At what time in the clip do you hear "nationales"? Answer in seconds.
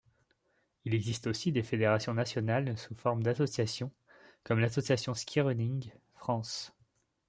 2.15-2.75